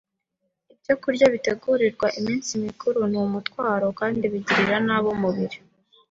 [0.73, 5.57] Ibyokurya bitegurirwa iminsi mikuru ni umutwaro kandi bigirira nabi umubiri—